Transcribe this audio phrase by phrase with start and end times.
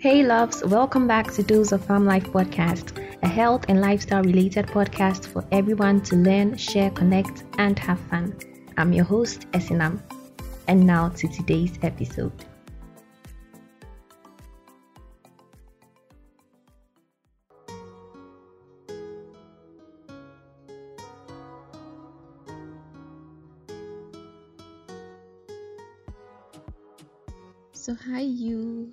[0.00, 4.68] Hey loves, welcome back to Dose of Pharm Life podcast, a health and lifestyle related
[4.68, 8.38] podcast for everyone to learn, share, connect, and have fun.
[8.76, 10.00] I'm your host, Esinam.
[10.68, 12.30] And now to today's episode.
[27.72, 28.92] So, hi, you.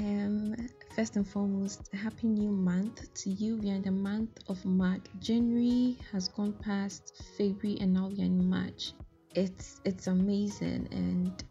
[0.00, 0.56] Um,
[0.96, 3.58] first and foremost, happy new month to you.
[3.58, 5.02] We are in the month of March.
[5.18, 8.94] January has gone past February, and now we are in March.
[9.34, 11.44] It's it's amazing, and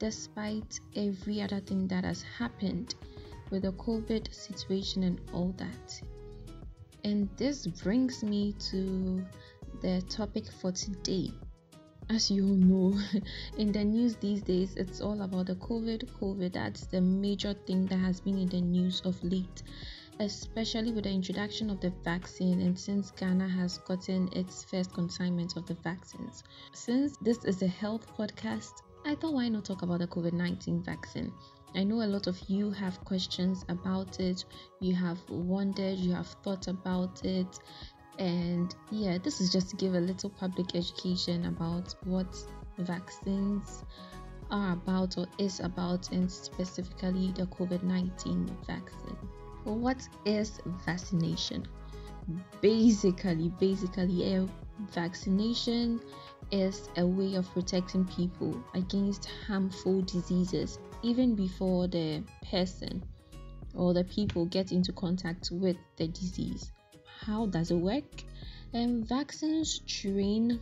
[0.00, 2.96] despite every other thing that has happened
[3.50, 6.02] with the COVID situation and all that,
[7.04, 9.24] and this brings me to
[9.80, 11.30] the topic for today
[12.10, 12.98] as you all know,
[13.58, 16.04] in the news these days, it's all about the COVID.
[16.20, 19.62] COVID, that's the major thing that has been in the news of late,
[20.20, 25.56] especially with the introduction of the vaccine and since Ghana has gotten its first consignment
[25.56, 26.44] of the vaccines.
[26.72, 30.82] Since this is a health podcast, I thought why not talk about the COVID 19
[30.82, 31.32] vaccine?
[31.74, 34.44] I know a lot of you have questions about it,
[34.80, 37.58] you have wondered, you have thought about it,
[38.18, 42.36] and yeah this is just to give a little public education about what
[42.78, 43.84] vaccines
[44.52, 49.16] are about or is about and specifically the covid-19 vaccine.
[49.64, 51.66] What is vaccination?
[52.60, 54.46] Basically basically a
[54.90, 56.00] vaccination
[56.50, 63.02] is a way of protecting people against harmful diseases even before the person
[63.74, 66.72] or the people get into contact with the disease
[67.26, 68.24] how does it work?
[68.74, 70.60] Um, vaccines train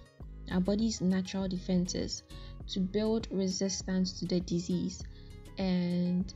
[0.51, 2.23] our body's natural defenses
[2.69, 5.03] to build resistance to the disease.
[5.59, 6.33] And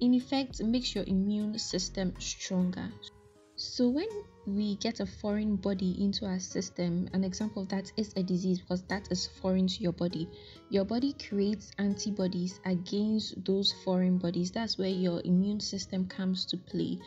[0.00, 2.90] in effect makes your immune system stronger.
[3.56, 4.08] So when
[4.46, 8.58] we get a foreign body into our system an example of that is a disease
[8.60, 10.28] because that is foreign to your body.
[10.70, 14.50] Your body creates antibodies against those foreign bodies.
[14.50, 16.98] That's where your immune system comes to play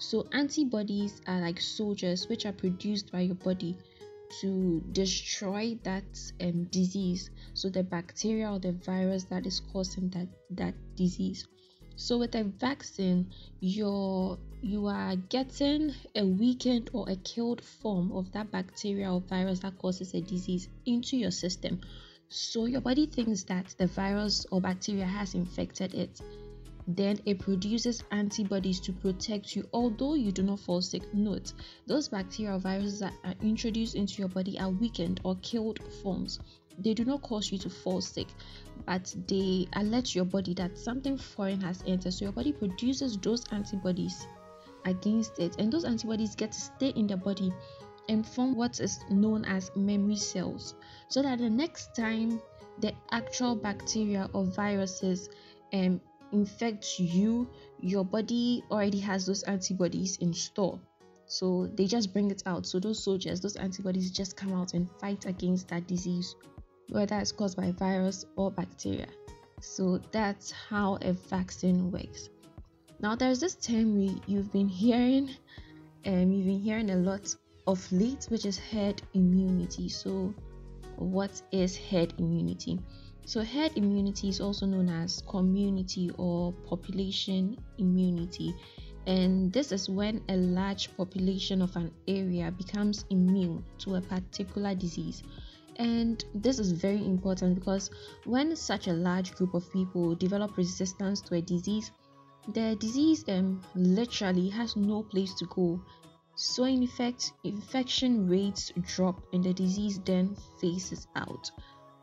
[0.00, 3.76] so, antibodies are like soldiers which are produced by your body
[4.40, 6.04] to destroy that
[6.40, 7.28] um, disease.
[7.52, 11.46] So, the bacteria or the virus that is causing that, that disease.
[11.96, 13.30] So, with a vaccine,
[13.60, 19.58] you're you are getting a weakened or a killed form of that bacteria or virus
[19.60, 21.78] that causes a disease into your system.
[22.30, 26.22] So your body thinks that the virus or bacteria has infected it
[26.96, 31.02] then it produces antibodies to protect you although you do not fall sick.
[31.12, 31.52] Note
[31.86, 36.40] those bacteria or viruses that are introduced into your body are weakened or killed forms.
[36.78, 38.28] They do not cause you to fall sick
[38.86, 42.14] but they alert your body that something foreign has entered.
[42.14, 44.26] So your body produces those antibodies
[44.84, 47.52] against it and those antibodies get to stay in the body
[48.08, 50.74] and form what is known as memory cells
[51.08, 52.40] so that the next time
[52.80, 55.28] the actual bacteria or viruses
[55.72, 56.00] um,
[56.32, 57.48] infects you,
[57.80, 60.78] your body already has those antibodies in store.
[61.26, 62.66] So they just bring it out.
[62.66, 66.34] So those soldiers, those antibodies just come out and fight against that disease,
[66.88, 69.06] whether it's caused by virus or bacteria.
[69.60, 72.30] So that's how a vaccine works.
[72.98, 75.30] Now there's this term we, you've been hearing,
[76.04, 77.34] and um, you've been hearing a lot
[77.66, 79.88] of late, which is herd immunity.
[79.88, 80.34] So
[80.96, 82.78] what is herd immunity?
[83.24, 88.54] So, herd immunity is also known as community or population immunity,
[89.06, 94.74] and this is when a large population of an area becomes immune to a particular
[94.74, 95.22] disease.
[95.76, 97.90] And this is very important because
[98.24, 101.90] when such a large group of people develop resistance to a disease,
[102.52, 105.80] the disease um, literally has no place to go.
[106.34, 111.50] So, in effect, infection rates drop and the disease then phases out.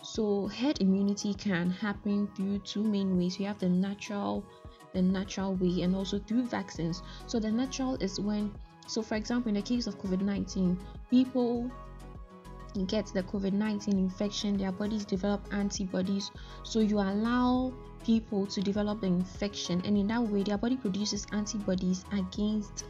[0.02, 3.40] So herd immunity can happen through two main ways.
[3.40, 4.44] You have the natural
[4.94, 7.04] the natural way and also through vaccines.
[7.28, 8.52] So the natural is when
[8.88, 10.78] so for example in the case of COVID-19,
[11.10, 11.70] people
[12.86, 16.32] get the COVID-19 infection, their bodies develop antibodies.
[16.64, 17.74] So you allow
[18.06, 22.86] people to develop the infection and in that way their body produces antibodies against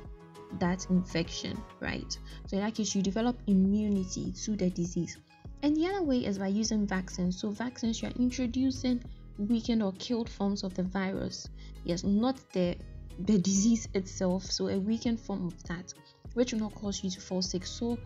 [0.60, 2.18] that infection, right?
[2.48, 5.18] So in that case you develop immunity to the disease.
[5.64, 7.40] And the other way is by using vaccines.
[7.40, 9.04] So, vaccines, you're introducing
[9.38, 11.50] weakened or killed forms of the virus.
[11.84, 12.78] Yes, not the
[13.26, 14.46] the disease itself.
[14.46, 15.94] So, a weakened form of that,
[16.36, 17.66] which will not cause you to fall sick.
[17.66, 17.98] So,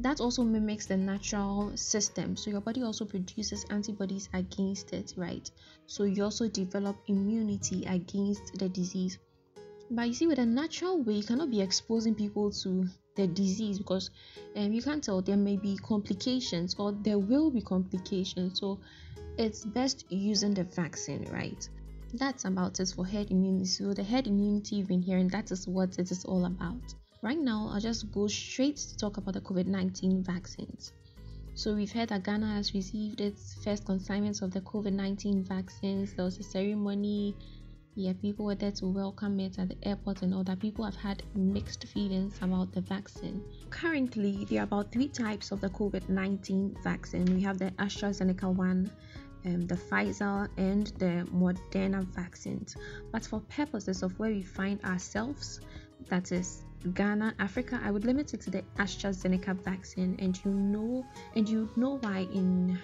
[0.00, 2.36] that also mimics the natural system.
[2.36, 5.50] So, your body also produces antibodies against it, right?
[5.86, 9.18] So, you also develop immunity against the disease.
[9.90, 12.86] But you see, with a natural way, you cannot be exposing people to
[13.18, 14.10] the disease because
[14.56, 18.60] um, you can't tell there may be complications or there will be complications.
[18.60, 18.78] So
[19.36, 21.68] it's best using the vaccine, right?
[22.14, 23.66] That's about it for herd immunity.
[23.66, 26.94] So the herd immunity you've been hearing, that is what it is all about.
[27.20, 30.92] Right now, I'll just go straight to talk about the COVID 19 vaccines.
[31.54, 36.14] So we've heard that Ghana has received its first consignments of the COVID 19 vaccines.
[36.14, 37.34] There was a ceremony.
[37.98, 40.60] Yeah, people were there to welcome it at the airport and all that.
[40.60, 43.42] People have had mixed feelings about the vaccine.
[43.70, 47.24] Currently, there are about three types of the COVID 19 vaccine.
[47.24, 48.88] We have the AstraZeneca one,
[49.46, 52.76] um, the Pfizer and the Moderna vaccines.
[53.10, 55.60] But for purposes of where we find ourselves,
[56.08, 56.62] that is
[56.94, 61.04] Ghana, Africa, I would limit it to the AstraZeneca vaccine, and you know,
[61.34, 62.78] and you know why in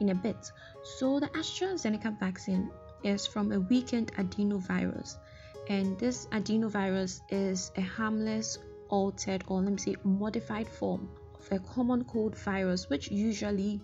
[0.00, 0.50] in a bit.
[0.96, 2.70] So the AstraZeneca vaccine
[3.02, 5.16] is from a weakened adenovirus,
[5.68, 8.58] and this adenovirus is a harmless,
[8.88, 13.80] altered, or let me say, modified form of a common cold virus, which usually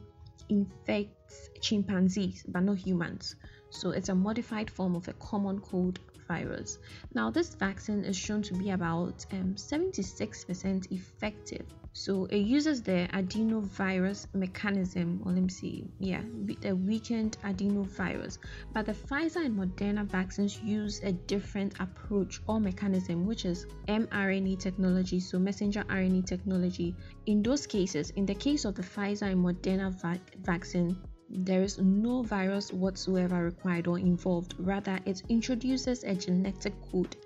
[0.48, 3.36] infects chimpanzees but not humans.
[3.70, 5.98] So it's a modified form of a common cold
[6.32, 6.78] virus.
[7.14, 11.66] Now, this vaccine is shown to be about um, 76% effective.
[11.94, 16.22] So it uses the adenovirus mechanism, or let me see, yeah,
[16.62, 18.38] the weakened adenovirus.
[18.72, 24.58] But the Pfizer and Moderna vaccines use a different approach or mechanism, which is mRNA
[24.58, 26.94] technology, so messenger RNA technology.
[27.26, 30.96] In those cases, in the case of the Pfizer and Moderna va- vaccine,
[31.32, 34.54] there is no virus whatsoever required or involved.
[34.58, 37.16] Rather, it introduces a genetic code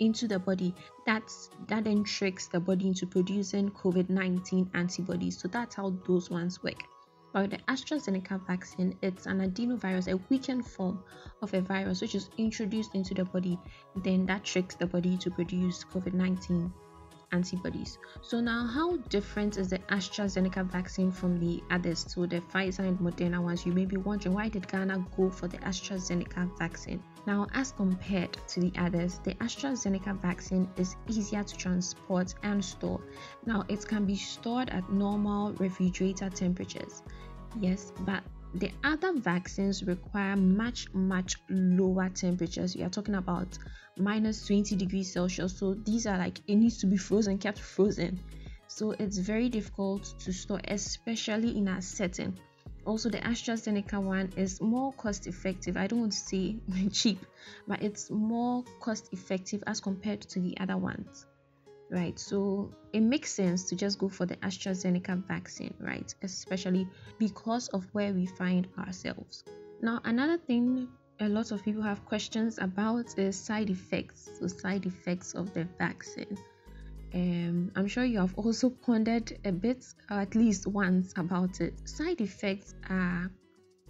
[0.00, 0.74] into the body
[1.06, 5.38] that's that then tricks the body into producing covid-19 antibodies.
[5.38, 6.82] So that's how those ones work.
[7.32, 11.02] But the AstraZeneca vaccine, it's an adenovirus, a weakened form
[11.42, 13.58] of a virus which is introduced into the body,
[14.04, 16.72] then that tricks the body to produce COVID 19
[17.34, 17.98] antibodies.
[18.22, 22.06] So now how different is the AstraZeneca vaccine from the others?
[22.08, 25.48] So the Pfizer and Moderna ones, you may be wondering why did Ghana go for
[25.48, 27.02] the AstraZeneca vaccine?
[27.26, 33.00] Now as compared to the others, the AstraZeneca vaccine is easier to transport and store.
[33.46, 37.02] Now it can be stored at normal refrigerator temperatures.
[37.60, 38.22] Yes, but
[38.54, 42.76] the other vaccines require much much lower temperatures.
[42.76, 43.58] We are talking about
[43.96, 45.58] minus 20 degrees Celsius.
[45.58, 48.20] So these are like it needs to be frozen, kept frozen.
[48.68, 52.38] So it's very difficult to store, especially in a setting.
[52.86, 55.76] Also, the AstraZeneca one is more cost effective.
[55.76, 56.56] I don't want to say
[56.92, 57.24] cheap,
[57.66, 61.26] but it's more cost effective as compared to the other ones
[61.90, 62.18] right?
[62.18, 66.14] So it makes sense to just go for the AstraZeneca vaccine, right?
[66.22, 66.88] Especially
[67.18, 69.44] because of where we find ourselves.
[69.80, 70.88] Now, another thing
[71.20, 75.64] a lot of people have questions about is side effects, so side effects of the
[75.78, 76.36] vaccine.
[77.14, 81.88] Um, I'm sure you have also pondered a bit, or at least once, about it.
[81.88, 83.30] Side effects are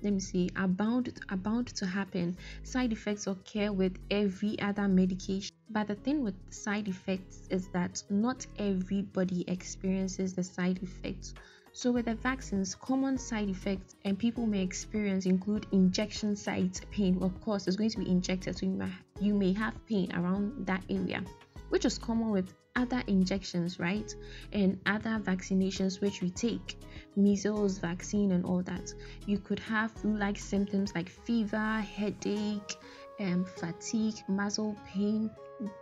[0.05, 0.51] let me see.
[0.57, 2.37] Are bound are bound to happen.
[2.63, 5.57] Side effects occur with every other medication.
[5.71, 11.35] But the thing with side effects is that not everybody experiences the side effects.
[11.73, 17.21] So with the vaccines common side effects and people may experience include injection site pain.
[17.23, 20.67] Of course it's going to be injected so you may, you may have pain around
[20.67, 21.25] that area
[21.71, 24.15] which is common with other injections, right?
[24.53, 26.77] And other vaccinations which we take,
[27.17, 28.93] measles vaccine, and all that.
[29.27, 32.77] You could have like symptoms like fever, headache,
[33.21, 35.31] um, fatigue, muscle pain,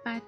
[0.05, 0.23] but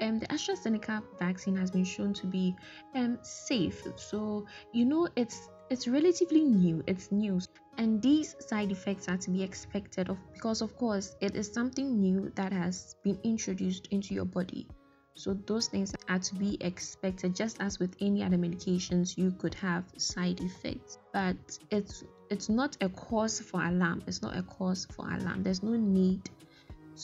[0.00, 2.56] um, the AstraZeneca vaccine has been shown to be
[2.94, 3.86] um, safe.
[3.96, 7.40] So, you know, it's it's relatively new, it's new,
[7.78, 12.00] and these side effects are to be expected of because, of course, it is something
[12.00, 14.66] new that has been introduced into your body.
[15.14, 19.54] So those things are to be expected just as with any other medications you could
[19.54, 20.98] have side effects.
[21.12, 21.36] But
[21.70, 24.02] it's it's not a cause for alarm.
[24.06, 25.42] It's not a cause for alarm.
[25.42, 26.30] There's no need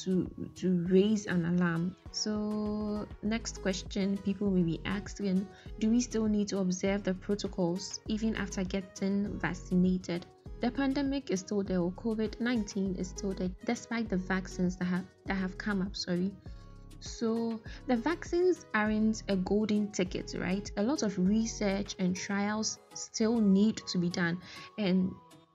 [0.04, 1.96] to to raise an alarm.
[2.10, 5.46] So next question people may be asking,
[5.78, 10.26] do we still need to observe the protocols even after getting vaccinated?
[10.60, 15.34] The pandemic is still there, COVID-19 is still there, despite the vaccines that have that
[15.34, 16.32] have come up, sorry.
[17.00, 20.70] So, the vaccines aren't a golden ticket, right?
[20.76, 24.40] A lot of research and trials still need to be done,
[24.78, 25.12] and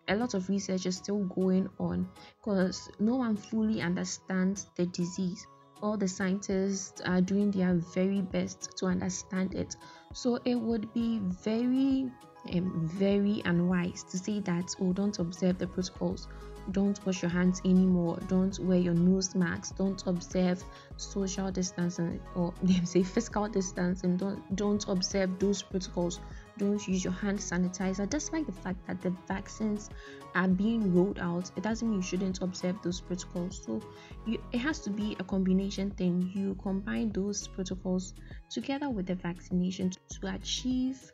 [0.08, 2.08] a lot of research is still going on
[2.40, 5.48] because no one fully understands the disease.
[5.82, 9.76] All the scientists are doing their very best to understand it.
[10.14, 12.12] So, it would be very
[12.54, 16.28] um, very unwise to say that oh don't observe the protocols
[16.72, 18.20] don't wash your hands anymore.
[18.28, 20.64] Don't wear your nose masks don't observe
[20.98, 24.18] social distancing or they say physical distancing.
[24.18, 26.20] Don't don't observe those protocols.
[26.58, 28.08] Don't use your hand sanitizer.
[28.10, 29.90] Despite the fact that the vaccines
[30.36, 33.62] are being rolled out it doesn't mean you shouldn't observe those protocols.
[33.66, 33.82] So
[34.26, 36.32] you, it has to be a combination thing.
[36.34, 38.14] You combine those protocols
[38.50, 41.12] together with the vaccination to achieve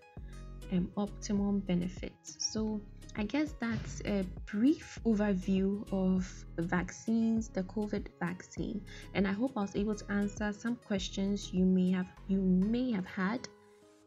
[0.71, 2.35] um, optimum benefits.
[2.39, 2.81] So
[3.19, 8.79] I guess that's a brief overview of the vaccines, the COVID vaccine,
[9.15, 12.91] and I hope I was able to answer some questions you may have you may
[12.91, 13.47] have had,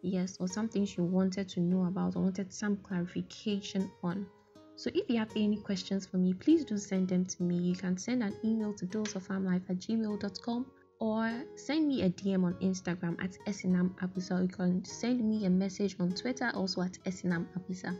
[0.02, 4.28] yes, or some things you wanted to know about or wanted some clarification on.
[4.76, 7.56] So if you have any questions for me, please do send them to me.
[7.56, 10.66] You can send an email to doseofpharmlife at gmail.com
[11.00, 14.42] or send me a DM on Instagram at Esinam Abusah.
[14.42, 17.98] You can send me a message on Twitter also at Esinam Abusah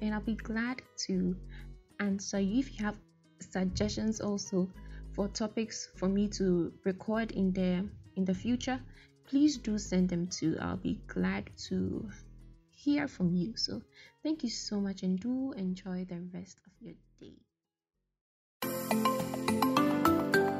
[0.00, 1.36] and I'll be glad to
[2.00, 2.98] answer you if you have
[3.40, 4.68] suggestions also
[5.14, 8.80] for topics for me to record in the in the future.
[9.26, 12.08] Please do send them to i'll be glad to
[12.70, 13.56] hear from you.
[13.56, 13.80] So
[14.22, 17.38] thank you so much and do enjoy the rest of your day.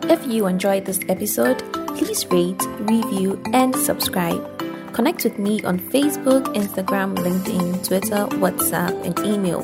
[0.08, 1.62] If you enjoyed this episode
[1.96, 4.63] please rate review and subscribe
[4.94, 9.62] Connect with me on Facebook, Instagram, LinkedIn, Twitter, WhatsApp, and email.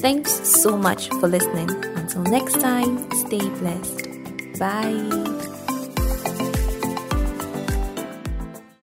[0.00, 1.70] Thanks so much for listening.
[1.96, 4.06] Until next time, stay blessed.
[4.58, 5.59] Bye.